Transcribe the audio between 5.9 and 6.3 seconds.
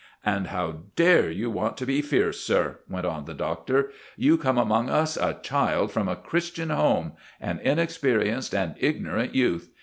from a